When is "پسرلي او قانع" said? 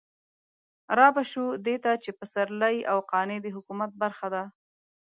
2.19-3.37